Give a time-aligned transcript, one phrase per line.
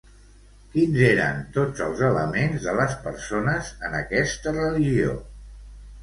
[0.75, 5.13] Quins eren tots els elements de les persones en aquesta religió?